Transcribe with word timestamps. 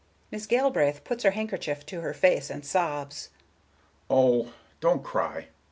Miss 0.31 0.47
Galbraith 0.47 1.03
puts 1.03 1.23
her 1.23 1.29
handkerchief 1.29 1.85
to 1.85 2.01
her 2.01 2.11
face, 2.15 2.49
and 2.49 2.65
sobs. 2.65 3.29
"Oh, 4.09 4.51
don't 4.79 5.03
cry! 5.03 5.49